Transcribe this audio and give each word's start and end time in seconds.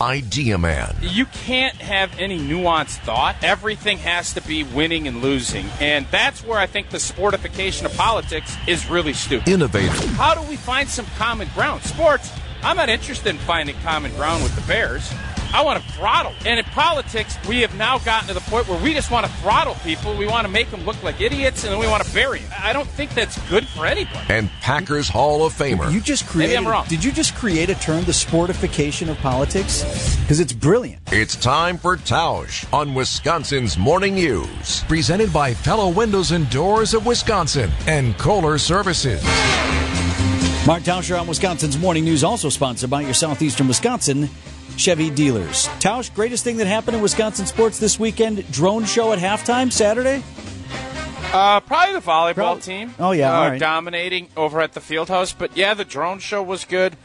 Idea 0.00 0.58
Man. 0.58 0.96
You 1.00 1.26
can't 1.26 1.74
have 1.76 2.18
any 2.18 2.38
nuanced 2.38 2.98
thought. 3.04 3.36
Everything 3.42 3.98
has 3.98 4.32
to 4.34 4.40
be 4.42 4.62
winning 4.62 5.08
and 5.08 5.22
losing. 5.22 5.66
And 5.80 6.06
that's 6.10 6.44
where 6.44 6.58
I 6.58 6.66
think 6.66 6.90
the 6.90 6.98
sportification 6.98 7.84
of 7.84 7.96
politics 7.96 8.56
is 8.66 8.88
really 8.88 9.12
stupid. 9.12 9.48
Innovator. 9.48 10.06
How 10.12 10.34
do 10.34 10.48
we 10.48 10.56
find 10.56 10.88
some 10.88 11.06
common 11.16 11.48
ground? 11.54 11.82
Sports, 11.82 12.32
I'm 12.62 12.76
not 12.76 12.88
interested 12.88 13.30
in 13.30 13.38
finding 13.38 13.76
common 13.82 14.12
ground 14.14 14.42
with 14.42 14.54
the 14.54 14.62
Bears. 14.62 15.12
I 15.52 15.64
want 15.64 15.82
to 15.82 15.92
throttle. 15.92 16.32
And 16.44 16.58
in 16.58 16.64
politics, 16.66 17.36
we 17.48 17.60
have 17.62 17.74
now 17.76 17.98
gotten 17.98 18.28
to 18.28 18.34
the 18.34 18.40
point 18.40 18.68
where 18.68 18.80
we 18.82 18.92
just 18.92 19.10
want 19.10 19.26
to 19.26 19.32
throttle 19.32 19.74
people. 19.76 20.16
We 20.16 20.26
want 20.26 20.46
to 20.46 20.52
make 20.52 20.70
them 20.70 20.84
look 20.84 21.02
like 21.02 21.20
idiots, 21.20 21.64
and 21.64 21.72
then 21.72 21.80
we 21.80 21.86
want 21.86 22.04
to 22.04 22.14
bury 22.14 22.40
them. 22.40 22.52
I 22.62 22.72
don't 22.72 22.88
think 22.88 23.14
that's 23.14 23.38
good 23.48 23.66
for 23.66 23.86
anybody. 23.86 24.20
And 24.28 24.50
Packers 24.60 25.08
Hall 25.08 25.44
of 25.44 25.52
Famer. 25.52 25.90
You 25.92 26.00
just 26.00 26.26
created. 26.26 26.54
Maybe 26.54 26.58
I'm 26.58 26.70
wrong. 26.70 26.86
Did 26.88 27.02
you 27.02 27.12
just 27.12 27.34
create 27.34 27.70
a 27.70 27.74
term, 27.76 28.04
the 28.04 28.12
sportification 28.12 29.08
of 29.08 29.16
politics? 29.18 30.16
Because 30.20 30.40
it's 30.40 30.52
brilliant. 30.52 31.00
It's 31.10 31.36
time 31.36 31.78
for 31.78 31.96
Tausch 31.96 32.70
on 32.72 32.94
Wisconsin's 32.94 33.78
Morning 33.78 34.14
News. 34.14 34.84
Presented 34.84 35.32
by 35.32 35.54
Pella 35.54 35.88
Windows 35.88 36.32
and 36.32 36.48
Doors 36.50 36.92
of 36.92 37.06
Wisconsin 37.06 37.70
and 37.86 38.16
Kohler 38.18 38.58
Services. 38.58 39.22
Mark 40.66 40.82
Tauscher 40.82 41.18
on 41.18 41.26
Wisconsin's 41.26 41.78
Morning 41.78 42.04
News, 42.04 42.22
also 42.22 42.50
sponsored 42.50 42.90
by 42.90 43.00
your 43.00 43.14
Southeastern 43.14 43.68
Wisconsin 43.68 44.28
Chevy 44.76 45.10
dealers. 45.10 45.66
Tausch, 45.80 46.14
greatest 46.14 46.44
thing 46.44 46.58
that 46.58 46.66
happened 46.66 46.96
in 46.96 47.02
Wisconsin 47.02 47.46
sports 47.46 47.78
this 47.78 47.98
weekend 47.98 48.50
drone 48.52 48.84
show 48.84 49.12
at 49.12 49.18
halftime 49.18 49.72
Saturday? 49.72 50.22
Uh, 51.32 51.60
probably 51.60 51.94
the 51.94 52.00
volleyball 52.00 52.62
team. 52.62 52.94
Oh, 52.98 53.12
yeah, 53.12 53.38
uh, 53.38 53.48
right. 53.50 53.60
dominating 53.60 54.28
over 54.36 54.60
at 54.60 54.72
the 54.72 54.80
field 54.80 55.08
house. 55.08 55.32
But 55.32 55.56
yeah, 55.56 55.74
the 55.74 55.84
drone 55.84 56.20
show 56.20 56.42
was 56.42 56.64
good. 56.64 56.96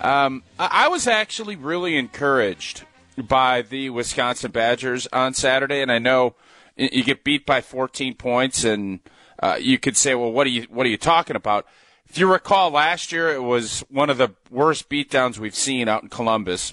Um, 0.00 0.42
I-, 0.58 0.84
I 0.84 0.88
was 0.88 1.06
actually 1.06 1.56
really 1.56 1.96
encouraged 1.96 2.84
by 3.16 3.62
the 3.62 3.90
Wisconsin 3.90 4.50
Badgers 4.50 5.06
on 5.12 5.34
Saturday, 5.34 5.82
and 5.82 5.92
I 5.92 5.98
know 5.98 6.34
you 6.76 7.04
get 7.04 7.22
beat 7.22 7.46
by 7.46 7.60
14 7.60 8.14
points, 8.14 8.64
and 8.64 9.00
uh, 9.40 9.56
you 9.60 9.78
could 9.78 9.96
say, 9.96 10.14
"Well, 10.14 10.32
what 10.32 10.46
are 10.46 10.50
you 10.50 10.62
what 10.70 10.86
are 10.86 10.90
you 10.90 10.96
talking 10.96 11.36
about?" 11.36 11.66
If 12.08 12.18
you 12.18 12.30
recall, 12.30 12.70
last 12.70 13.12
year 13.12 13.32
it 13.32 13.42
was 13.42 13.84
one 13.88 14.10
of 14.10 14.18
the 14.18 14.30
worst 14.50 14.88
beatdowns 14.88 15.38
we've 15.38 15.54
seen 15.54 15.86
out 15.86 16.02
in 16.02 16.08
Columbus, 16.08 16.72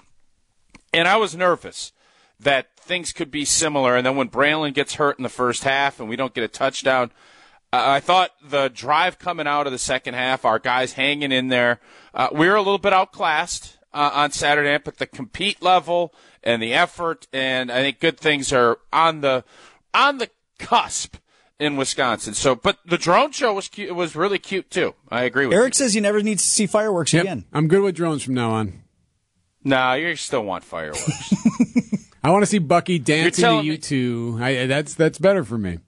and 0.98 1.08
I 1.08 1.16
was 1.17 1.36
nervous 1.36 1.94
that 2.40 2.67
things 2.78 3.14
could 3.14 3.31
be 3.31 3.45
similar. 3.45 3.95
And 3.95 4.06
then 4.06 4.16
when 4.16 4.30
Braelon 4.30 4.73
gets 4.73 4.95
hurt 4.95 5.17
in 5.20 5.23
the 5.23 5.30
first 5.30 5.64
half 5.64 6.00
and 6.00 6.08
we 6.09 6.16
don't 6.16 6.34
get 6.34 6.44
a 6.44 6.48
touchdown, 6.48 7.12
uh, 7.73 7.84
I 7.86 8.00
thought 8.00 8.31
the 8.44 8.70
drive 8.70 9.20
coming 9.20 9.48
out 9.48 9.66
of 9.67 9.72
the 9.73 9.80
second 9.80 10.14
half, 10.14 10.45
our 10.45 10.59
guys 10.59 10.94
hanging 10.94 11.31
in 11.31 11.48
there, 11.50 11.80
uh, 12.14 12.30
we 12.31 12.48
were 12.48 12.56
a 12.56 12.62
little 12.62 12.78
bit 12.78 12.94
outclassed 12.94 13.78
uh, 13.94 14.12
on 14.14 14.31
Saturday 14.31 14.70
night, 14.72 14.84
but 14.86 14.98
the 14.98 15.08
compete 15.08 15.62
level 15.62 16.14
and 16.44 16.62
the 16.62 16.73
effort, 16.73 17.28
and 17.34 17.72
I 17.72 17.82
think 17.82 18.00
good 18.00 18.17
things 18.20 18.54
are 18.54 18.78
on 18.94 19.22
the 19.22 19.44
on 19.94 20.17
the 20.20 20.30
cusp 20.59 21.17
in 21.59 21.76
Wisconsin. 21.76 22.34
So, 22.36 22.56
but 22.56 22.78
the 22.86 22.98
drone 23.00 23.32
show 23.32 23.54
was 23.54 23.67
cute, 23.67 23.94
was 23.95 24.16
really 24.16 24.38
cute 24.39 24.70
too. 24.70 24.94
I 25.09 25.23
agree 25.23 25.48
with 25.48 25.56
Eric 25.58 25.73
you. 25.73 25.78
says 25.78 25.95
you 25.95 26.02
never 26.02 26.22
need 26.22 26.38
to 26.39 26.45
see 26.45 26.67
fireworks 26.67 27.14
Yep. 27.14 27.23
again. 27.23 27.45
I'm 27.52 27.67
good 27.67 27.82
with 27.82 27.95
drones 27.95 28.23
from 28.23 28.36
now 28.36 28.52
on. 28.52 28.84
Nah, 29.68 29.94
you 29.94 30.16
still 30.16 30.44
want 30.44 30.64
fireworks. 30.64 31.34
I 32.23 32.32
want 32.32 32.44
to 32.44 32.46
see 32.48 32.60
Bucky 32.60 33.00
dancing 33.00 33.32
to 33.34 33.42
telling 33.42 33.66
you 33.66 33.73
me- 33.73 33.78
two. 33.78 34.38
I, 34.42 34.66
that's 34.66 34.94
that's 34.94 35.20
better 35.20 35.44
for 35.44 35.58
me. 35.58 35.80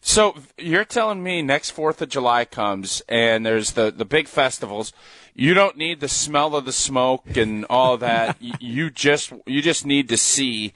So 0.00 0.34
you're 0.58 0.84
telling 0.84 1.22
me 1.22 1.40
next 1.40 1.70
Fourth 1.70 2.02
of 2.02 2.08
July 2.10 2.44
comes 2.44 3.00
and 3.08 3.46
there's 3.46 3.72
the 3.72 3.90
the 3.90 4.04
big 4.04 4.28
festivals. 4.28 4.92
You 5.34 5.54
don't 5.54 5.76
need 5.76 6.00
the 6.00 6.08
smell 6.08 6.54
of 6.54 6.64
the 6.66 6.72
smoke 6.72 7.36
and 7.36 7.64
all 7.70 7.96
that. 7.98 8.36
You 8.60 8.90
just 8.90 9.32
you 9.46 9.62
just 9.62 9.86
need 9.86 10.08
to 10.08 10.16
see 10.16 10.72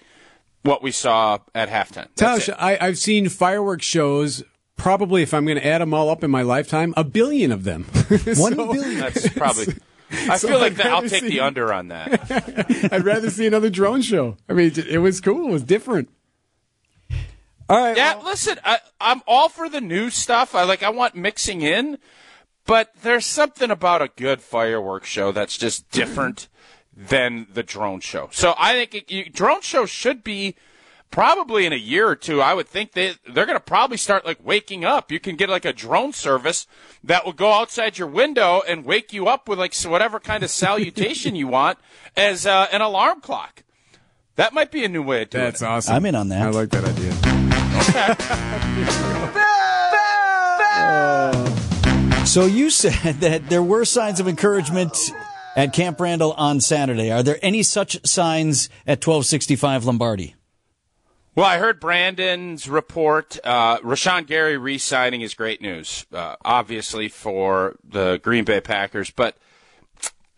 what 0.62 0.82
we 0.82 0.90
saw 0.92 1.38
at 1.54 1.68
halftime. 1.68 2.06
That's 2.16 2.48
Tausch. 2.48 2.54
I, 2.58 2.78
I've 2.80 2.98
seen 2.98 3.28
fireworks 3.28 3.84
shows. 3.84 4.42
Probably, 4.76 5.22
if 5.22 5.34
I'm 5.34 5.44
going 5.44 5.58
to 5.58 5.66
add 5.66 5.80
them 5.80 5.92
all 5.92 6.08
up 6.08 6.22
in 6.22 6.30
my 6.30 6.42
lifetime, 6.42 6.94
a 6.96 7.02
billion 7.02 7.50
of 7.50 7.64
them. 7.64 7.84
One 8.08 8.54
So, 8.54 8.72
billion. 8.72 8.98
That's 9.00 9.28
probably. 9.30 9.74
I 10.10 10.36
So 10.38 10.48
feel 10.48 10.58
like 10.58 10.72
I'd 10.72 10.78
that, 10.78 10.86
I'll 10.86 11.02
take 11.02 11.22
see- 11.22 11.28
the 11.28 11.40
under 11.40 11.72
on 11.72 11.88
that. 11.88 12.88
I'd 12.92 13.04
rather 13.04 13.30
see 13.30 13.46
another 13.46 13.70
drone 13.70 14.02
show. 14.02 14.36
I 14.48 14.52
mean, 14.54 14.68
it, 14.68 14.78
it 14.78 14.98
was 14.98 15.20
cool. 15.20 15.48
It 15.48 15.52
was 15.52 15.62
different. 15.62 16.08
All 17.68 17.78
right. 17.78 17.96
Yeah, 17.96 18.16
well, 18.16 18.24
listen, 18.26 18.58
I, 18.64 18.78
I'm 19.00 19.20
all 19.26 19.48
for 19.50 19.68
the 19.68 19.80
new 19.80 20.08
stuff. 20.08 20.54
I 20.54 20.62
like 20.64 20.82
I 20.82 20.88
want 20.88 21.14
mixing 21.14 21.60
in, 21.60 21.98
but 22.64 22.92
there's 23.02 23.26
something 23.26 23.70
about 23.70 24.00
a 24.00 24.08
good 24.16 24.40
fireworks 24.40 25.08
show 25.08 25.32
that's 25.32 25.58
just 25.58 25.90
different 25.90 26.48
than 26.96 27.46
the 27.52 27.62
drone 27.62 28.00
show. 28.00 28.30
So 28.32 28.54
I 28.58 28.72
think 28.72 28.94
it, 28.94 29.10
you, 29.10 29.28
drone 29.28 29.60
show 29.60 29.84
should 29.84 30.24
be 30.24 30.54
probably 31.10 31.66
in 31.66 31.72
a 31.72 31.76
year 31.76 32.08
or 32.08 32.16
two. 32.16 32.40
I 32.40 32.54
would 32.54 32.68
think 32.68 32.92
they 32.92 33.14
they're 33.26 33.46
going 33.46 33.56
to 33.56 33.64
probably 33.64 33.96
start 33.96 34.24
like 34.26 34.38
waking 34.44 34.84
up. 34.84 35.10
You 35.10 35.20
can 35.20 35.36
get 35.36 35.48
like 35.48 35.64
a 35.64 35.72
drone 35.72 36.12
service 36.12 36.66
that 37.04 37.24
will 37.24 37.32
go 37.32 37.52
outside 37.52 37.98
your 37.98 38.08
window 38.08 38.62
and 38.66 38.84
wake 38.84 39.12
you 39.12 39.28
up 39.28 39.48
with 39.48 39.58
like 39.58 39.74
whatever 39.82 40.20
kind 40.20 40.42
of 40.42 40.50
salutation 40.50 41.34
you 41.34 41.48
want 41.48 41.78
as 42.16 42.46
uh, 42.46 42.66
an 42.72 42.80
alarm 42.80 43.20
clock. 43.20 43.62
That 44.36 44.52
might 44.52 44.70
be 44.70 44.84
a 44.84 44.88
new 44.88 45.02
way 45.02 45.22
of 45.22 45.30
doing 45.30 45.44
That's 45.44 45.60
it. 45.60 45.64
That's 45.64 45.86
awesome. 45.86 45.96
I'm 45.96 46.06
in 46.06 46.14
on 46.14 46.28
that. 46.28 46.42
I 46.42 46.50
like 46.50 46.70
that 46.70 46.84
idea. 46.84 47.12
So 52.28 52.44
you 52.44 52.68
said 52.68 53.20
that 53.20 53.48
there 53.48 53.62
were 53.62 53.86
signs 53.86 54.20
of 54.20 54.28
encouragement 54.28 54.94
at 55.56 55.72
Camp 55.72 55.98
Randall 55.98 56.32
on 56.32 56.60
Saturday. 56.60 57.10
Are 57.10 57.22
there 57.22 57.38
any 57.40 57.62
such 57.62 58.06
signs 58.06 58.68
at 58.86 58.98
1265 58.98 59.86
Lombardi? 59.86 60.34
Well, 61.34 61.46
I 61.46 61.58
heard 61.58 61.78
Brandon's 61.78 62.68
report. 62.68 63.38
Uh, 63.44 63.78
Rashan 63.78 64.26
Gary 64.26 64.56
re-signing 64.56 65.20
is 65.20 65.34
great 65.34 65.62
news, 65.62 66.04
uh, 66.12 66.34
obviously 66.44 67.08
for 67.08 67.76
the 67.84 68.18
Green 68.22 68.44
Bay 68.44 68.60
Packers. 68.60 69.10
But 69.10 69.36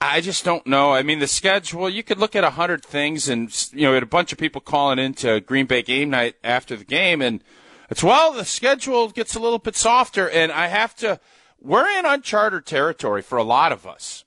I 0.00 0.20
just 0.20 0.44
don't 0.44 0.66
know. 0.66 0.92
I 0.92 1.02
mean, 1.02 1.18
the 1.18 1.26
schedule. 1.26 1.88
You 1.88 2.02
could 2.02 2.18
look 2.18 2.36
at 2.36 2.44
a 2.44 2.50
hundred 2.50 2.84
things, 2.84 3.28
and 3.28 3.50
you 3.72 3.82
know, 3.82 3.90
we 3.90 3.94
had 3.94 4.02
a 4.02 4.06
bunch 4.06 4.32
of 4.32 4.38
people 4.38 4.60
calling 4.60 4.98
into 4.98 5.40
Green 5.40 5.66
Bay 5.66 5.82
game 5.82 6.10
night 6.10 6.36
after 6.44 6.76
the 6.76 6.84
game, 6.84 7.22
and 7.22 7.42
it's 7.88 8.04
well, 8.04 8.32
the 8.32 8.44
schedule 8.44 9.08
gets 9.08 9.34
a 9.34 9.40
little 9.40 9.58
bit 9.58 9.76
softer, 9.76 10.28
and 10.28 10.52
I 10.52 10.66
have 10.66 10.94
to. 10.96 11.18
We're 11.62 11.88
in 11.98 12.04
uncharted 12.04 12.66
territory 12.66 13.22
for 13.22 13.38
a 13.38 13.42
lot 13.42 13.72
of 13.72 13.86
us 13.86 14.24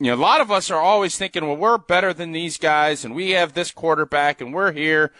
you 0.00 0.06
know, 0.06 0.14
a 0.14 0.16
lot 0.16 0.40
of 0.40 0.50
us 0.50 0.70
are 0.70 0.80
always 0.80 1.18
thinking, 1.18 1.46
well, 1.46 1.56
we're 1.56 1.76
better 1.76 2.14
than 2.14 2.32
these 2.32 2.56
guys, 2.56 3.04
and 3.04 3.14
we 3.14 3.30
have 3.30 3.52
this 3.52 3.70
quarterback, 3.70 4.40
and 4.40 4.54
we're 4.54 4.72
here. 4.72 5.12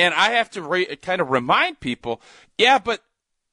And 0.00 0.14
I 0.14 0.30
have 0.32 0.50
to 0.50 0.62
re- 0.62 0.96
kind 0.96 1.20
of 1.20 1.30
remind 1.30 1.80
people, 1.80 2.20
yeah, 2.58 2.78
but 2.78 3.02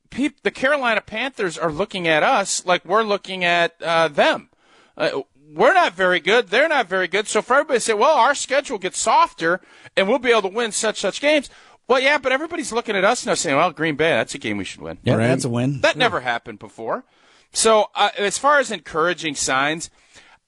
peop- 0.09 0.41
the 0.43 0.51
Carolina 0.51 1.01
Panthers 1.01 1.57
are 1.57 1.71
looking 1.71 2.07
at 2.07 2.23
us 2.23 2.65
like 2.65 2.85
we're 2.85 3.03
looking 3.03 3.43
at 3.43 3.75
uh, 3.81 4.07
them. 4.07 4.49
Uh, 4.95 5.21
we're 5.53 5.73
not 5.73 5.93
very 5.93 6.19
good. 6.19 6.47
They're 6.49 6.67
not 6.69 6.87
very 6.87 7.07
good. 7.07 7.27
So 7.27 7.41
for 7.41 7.53
everybody 7.55 7.77
to 7.79 7.85
say, 7.85 7.93
well, 7.93 8.17
our 8.17 8.35
schedule 8.35 8.77
gets 8.77 8.99
softer, 8.99 9.61
and 9.95 10.07
we'll 10.07 10.19
be 10.19 10.31
able 10.31 10.43
to 10.43 10.47
win 10.55 10.71
such 10.71 10.99
such 10.99 11.21
games. 11.21 11.49
Well, 11.87 12.01
yeah, 12.01 12.17
but 12.17 12.31
everybody's 12.33 12.73
looking 12.73 12.95
at 12.97 13.05
us 13.05 13.25
now 13.25 13.33
saying, 13.33 13.55
well, 13.55 13.71
Green 13.71 13.95
Bay, 13.95 14.09
that's 14.11 14.35
a 14.35 14.37
game 14.37 14.57
we 14.57 14.65
should 14.65 14.81
win. 14.81 14.97
Yeah, 15.03 15.15
Right. 15.15 15.27
that's 15.27 15.45
a 15.45 15.49
win. 15.49 15.79
That 15.81 15.95
never 15.95 16.19
happened 16.19 16.59
before. 16.59 17.05
So, 17.53 17.87
uh, 17.95 18.09
as 18.17 18.37
far 18.37 18.59
as 18.59 18.71
encouraging 18.71 19.35
signs, 19.35 19.89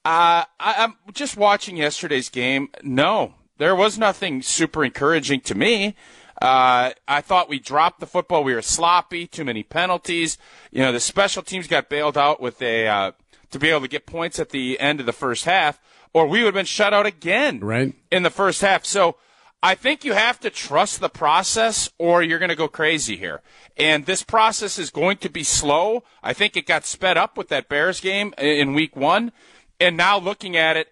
uh, 0.04 0.44
I, 0.60 0.76
I'm 0.84 0.96
just 1.14 1.38
watching 1.38 1.78
yesterday's 1.78 2.28
game. 2.30 2.68
No, 2.84 3.36
there 3.60 3.76
was 3.76 3.98
nothing 4.00 4.42
super 4.42 4.84
encouraging 4.84 5.42
to 5.42 5.54
me. 5.56 5.96
Uh, 6.42 6.92
I 7.08 7.22
thought 7.22 7.50
we 7.50 7.60
dropped 7.60 8.00
the 8.00 8.08
football. 8.08 8.44
We 8.44 8.54
were 8.54 8.62
sloppy, 8.62 9.28
too 9.28 9.44
many 9.44 9.62
penalties. 9.62 10.38
You 10.72 10.82
know, 10.82 10.92
the 10.92 11.00
special 11.02 11.44
teams 11.44 11.68
got 11.68 11.90
bailed 11.90 12.18
out 12.18 12.42
with 12.42 12.62
a 12.62 12.88
uh, 12.88 13.12
to 13.52 13.60
be 13.60 13.70
able 13.70 13.82
to 13.82 13.88
get 13.88 14.06
points 14.06 14.40
at 14.40 14.50
the 14.50 14.80
end 14.80 15.00
of 15.00 15.06
the 15.06 15.14
first 15.14 15.46
half, 15.46 15.80
or 16.14 16.28
we 16.28 16.40
would 16.40 16.46
have 16.48 16.54
been 16.54 16.66
shut 16.66 16.94
out 16.94 17.06
again 17.06 17.60
Right. 17.60 17.94
in 18.10 18.24
the 18.24 18.30
first 18.30 18.62
half. 18.62 18.86
So 18.86 19.18
I 19.62 19.76
think 19.76 20.06
you 20.06 20.14
have 20.14 20.40
to 20.40 20.50
trust 20.50 21.02
the 21.02 21.10
process 21.10 21.90
or 21.98 22.24
you're 22.24 22.40
going 22.40 22.50
to 22.50 22.56
go 22.56 22.70
crazy 22.70 23.18
here. 23.18 23.42
And 23.76 24.06
this 24.06 24.24
process 24.24 24.80
is 24.80 24.90
going 24.92 25.18
to 25.18 25.30
be 25.30 25.44
slow. 25.44 26.04
I 26.24 26.32
think 26.34 26.56
it 26.56 26.66
got 26.66 26.86
sped 26.86 27.18
up 27.18 27.38
with 27.38 27.50
that 27.50 27.68
Bears 27.68 28.00
game 28.00 28.34
in 28.38 28.74
week 28.74 28.96
one. 28.96 29.34
And 29.80 29.98
now 29.98 30.18
looking 30.18 30.56
at 30.56 30.78
it 30.78 30.88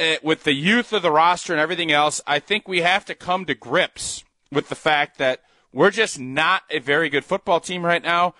Uh, 0.00 0.16
with 0.22 0.44
the 0.44 0.54
youth 0.54 0.94
of 0.94 1.02
the 1.02 1.10
roster 1.10 1.52
and 1.52 1.60
everything 1.60 1.92
else, 1.92 2.22
I 2.26 2.38
think 2.38 2.66
we 2.66 2.80
have 2.80 3.04
to 3.04 3.14
come 3.14 3.44
to 3.44 3.54
grips 3.54 4.24
with 4.50 4.70
the 4.70 4.74
fact 4.74 5.18
that 5.18 5.42
we're 5.74 5.90
just 5.90 6.18
not 6.18 6.62
a 6.70 6.78
very 6.78 7.10
good 7.10 7.24
football 7.24 7.60
team 7.60 7.84
right 7.84 8.02
now. 8.02 8.34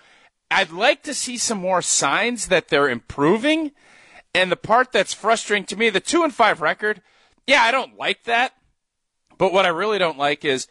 I'd 0.49 0.71
like 0.71 1.03
to 1.03 1.13
see 1.13 1.37
some 1.37 1.59
more 1.59 1.83
signs 1.83 2.47
that 2.47 2.69
they're 2.69 2.89
improving. 2.89 3.73
And 4.33 4.51
the 4.51 4.55
part 4.57 4.91
that's 4.91 5.13
frustrating 5.13 5.65
to 5.65 5.75
me, 5.75 5.91
the 5.91 5.99
two 5.99 6.23
and 6.23 6.33
five 6.33 6.61
record, 6.61 7.03
yeah, 7.45 7.61
I 7.61 7.69
don't 7.69 7.95
like 7.95 8.23
that. 8.23 8.53
But 9.37 9.53
what 9.53 9.65
I 9.65 9.69
really 9.69 9.99
don't 9.99 10.17
like 10.17 10.43
is 10.43 10.67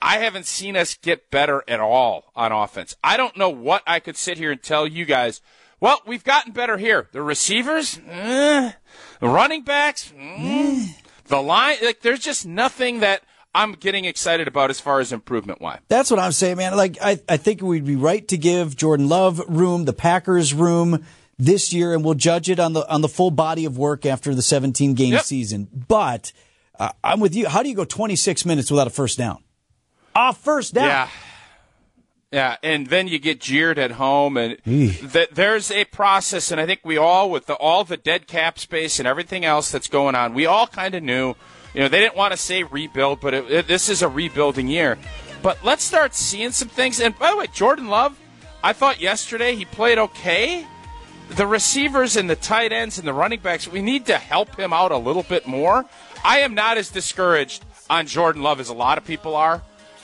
I 0.00 0.18
haven't 0.18 0.46
seen 0.46 0.76
us 0.76 0.94
get 0.94 1.30
better 1.30 1.62
at 1.68 1.78
all 1.78 2.32
on 2.34 2.52
offense. 2.52 2.96
I 3.04 3.18
don't 3.18 3.36
know 3.36 3.50
what 3.50 3.82
I 3.86 4.00
could 4.00 4.16
sit 4.16 4.38
here 4.38 4.50
and 4.50 4.62
tell 4.62 4.86
you 4.86 5.04
guys. 5.04 5.42
Well, 5.82 6.00
we've 6.06 6.22
gotten 6.22 6.52
better 6.52 6.78
here. 6.78 7.08
The 7.10 7.22
receivers, 7.22 7.98
eh. 8.08 8.70
the 9.18 9.28
running 9.28 9.64
backs, 9.64 10.12
mm. 10.16 10.94
The 11.26 11.42
line, 11.42 11.78
like, 11.82 12.02
there's 12.02 12.20
just 12.20 12.46
nothing 12.46 13.00
that 13.00 13.22
I'm 13.52 13.72
getting 13.72 14.04
excited 14.04 14.46
about 14.46 14.70
as 14.70 14.78
far 14.78 15.00
as 15.00 15.12
improvement 15.12 15.60
wise. 15.60 15.80
That's 15.88 16.08
what 16.08 16.20
I'm 16.20 16.30
saying, 16.30 16.58
man. 16.58 16.76
Like, 16.76 16.98
I, 17.02 17.18
I 17.28 17.36
think 17.36 17.62
we'd 17.62 17.84
be 17.84 17.96
right 17.96 18.26
to 18.28 18.36
give 18.36 18.76
Jordan 18.76 19.08
Love 19.08 19.42
room, 19.48 19.84
the 19.84 19.92
Packers 19.92 20.54
room 20.54 21.04
this 21.36 21.72
year, 21.72 21.92
and 21.94 22.04
we'll 22.04 22.14
judge 22.14 22.48
it 22.48 22.60
on 22.60 22.74
the 22.74 22.88
on 22.88 23.00
the 23.00 23.08
full 23.08 23.32
body 23.32 23.64
of 23.64 23.76
work 23.76 24.06
after 24.06 24.36
the 24.36 24.42
17 24.42 24.94
game 24.94 25.14
Yep. 25.14 25.24
season. 25.24 25.68
But 25.88 26.32
uh, 26.78 26.90
I'm 27.02 27.18
with 27.18 27.34
you. 27.34 27.48
How 27.48 27.64
do 27.64 27.68
you 27.68 27.74
go 27.74 27.84
26 27.84 28.46
minutes 28.46 28.70
without 28.70 28.86
a 28.86 28.90
first 28.90 29.18
down? 29.18 29.42
A 30.14 30.32
first 30.32 30.74
down. 30.74 30.86
Yeah. 30.86 31.08
Yeah, 32.32 32.56
and 32.62 32.86
then 32.86 33.08
you 33.08 33.18
get 33.18 33.40
jeered 33.40 33.78
at 33.78 33.92
home, 33.92 34.38
and 34.38 34.56
th- 34.64 35.28
there's 35.30 35.70
a 35.70 35.84
process, 35.84 36.50
and 36.50 36.58
I 36.58 36.64
think 36.64 36.80
we 36.82 36.96
all, 36.96 37.30
with 37.30 37.44
the, 37.44 37.54
all 37.54 37.84
the 37.84 37.98
dead 37.98 38.26
cap 38.26 38.58
space 38.58 38.98
and 38.98 39.06
everything 39.06 39.44
else 39.44 39.70
that's 39.70 39.86
going 39.86 40.14
on, 40.14 40.32
we 40.32 40.46
all 40.46 40.66
kind 40.66 40.94
of 40.94 41.02
knew. 41.02 41.34
You 41.74 41.82
know, 41.82 41.88
they 41.88 42.00
didn't 42.00 42.16
want 42.16 42.32
to 42.32 42.38
say 42.38 42.62
rebuild, 42.62 43.20
but 43.20 43.34
it, 43.34 43.50
it, 43.50 43.66
this 43.66 43.90
is 43.90 44.00
a 44.00 44.08
rebuilding 44.08 44.68
year. 44.68 44.96
But 45.42 45.62
let's 45.62 45.84
start 45.84 46.14
seeing 46.14 46.52
some 46.52 46.68
things. 46.68 47.00
And 47.00 47.18
by 47.18 47.32
the 47.32 47.36
way, 47.36 47.48
Jordan 47.52 47.88
Love, 47.88 48.18
I 48.64 48.72
thought 48.72 48.98
yesterday 48.98 49.54
he 49.54 49.66
played 49.66 49.98
okay. 49.98 50.66
The 51.30 51.46
receivers 51.46 52.16
and 52.16 52.30
the 52.30 52.36
tight 52.36 52.72
ends 52.72 52.98
and 52.98 53.06
the 53.06 53.12
running 53.12 53.40
backs, 53.40 53.68
we 53.68 53.82
need 53.82 54.06
to 54.06 54.16
help 54.16 54.56
him 54.56 54.72
out 54.72 54.90
a 54.90 54.96
little 54.96 55.22
bit 55.22 55.46
more. 55.46 55.84
I 56.24 56.38
am 56.38 56.54
not 56.54 56.78
as 56.78 56.88
discouraged 56.90 57.64
on 57.90 58.06
Jordan 58.06 58.42
Love 58.42 58.58
as 58.58 58.70
a 58.70 58.74
lot 58.74 58.96
of 58.96 59.04
people 59.04 59.36
are. 59.36 59.62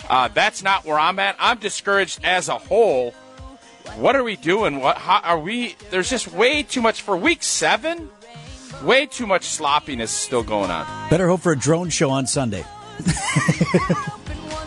Uh, 0.08 0.28
that's 0.28 0.62
not 0.62 0.84
where 0.84 0.99
I'm 0.99 1.19
at. 1.19 1.37
I'm 1.38 1.58
discouraged 1.58 2.20
as 2.25 2.49
a 2.49 2.58
whole. 2.58 3.12
What 3.96 4.16
are 4.16 4.22
we 4.25 4.37
doing? 4.37 4.81
What 4.81 4.99
how, 4.99 5.20
are 5.22 5.38
we? 5.38 5.76
There's 5.90 6.10
just 6.10 6.32
way 6.32 6.62
too 6.62 6.81
much 6.82 7.02
for 7.02 7.16
week 7.16 7.43
seven. 7.43 8.10
Way 8.82 9.06
too 9.06 9.26
much 9.26 9.44
sloppiness 9.44 10.10
still 10.10 10.43
going 10.43 10.70
on. 10.70 10.87
Better 11.10 11.26
hope 11.28 11.40
for 11.40 11.52
a 11.52 11.58
drone 11.58 11.88
show 11.90 12.10
on 12.10 12.26
Sunday. 12.26 12.64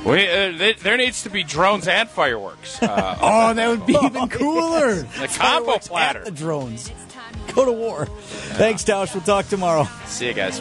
We, 0.03 0.27
uh, 0.27 0.57
th- 0.57 0.77
there 0.79 0.97
needs 0.97 1.21
to 1.23 1.29
be 1.29 1.43
drones 1.43 1.87
and 1.87 2.09
fireworks. 2.09 2.81
Uh, 2.81 3.15
Oh, 3.21 3.53
that 3.53 3.67
would 3.69 3.85
be 3.85 3.93
even 4.01 4.29
cooler. 4.29 4.95
the 4.95 5.27
combo 5.37 5.77
platter. 5.77 6.19
at 6.19 6.25
the 6.25 6.31
drones. 6.31 6.91
Go 7.53 7.65
to 7.65 7.71
war. 7.71 8.07
Thanks, 8.57 8.83
Tausch. 8.83 9.13
We'll 9.13 9.23
talk 9.23 9.47
tomorrow. 9.47 9.87
See 10.07 10.25
you 10.27 10.33
guys. 10.33 10.59